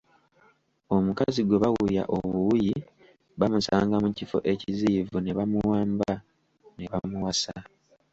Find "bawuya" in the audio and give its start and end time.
1.63-2.03